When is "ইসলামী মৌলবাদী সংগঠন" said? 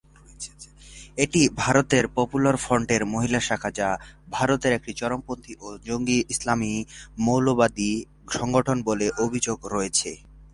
6.33-8.77